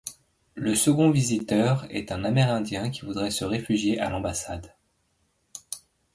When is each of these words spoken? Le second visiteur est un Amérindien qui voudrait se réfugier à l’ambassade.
Le 0.55 0.73
second 0.73 1.11
visiteur 1.11 1.85
est 1.91 2.11
un 2.11 2.23
Amérindien 2.23 2.89
qui 2.89 3.01
voudrait 3.05 3.29
se 3.29 3.45
réfugier 3.45 3.99
à 3.99 4.09
l’ambassade. 4.09 4.73